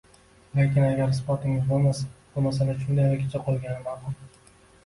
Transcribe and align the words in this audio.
Lekin 0.59 0.85
agar 0.85 1.11
isbotingiz 1.15 1.67
bo`lmasa, 1.73 2.07
bu 2.37 2.45
masala 2.47 2.75
shundayligicha 2.81 3.43
qolgani 3.49 3.87
ma`qul 3.87 4.19